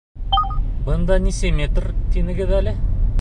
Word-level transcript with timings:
Бында 0.87 1.19
нисә 1.27 1.53
метр 1.59 1.87
тинегеҙ 2.17 2.59
әле? 2.63 2.75